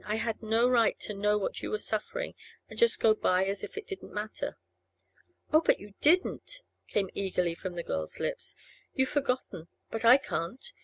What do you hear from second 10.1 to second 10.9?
can't.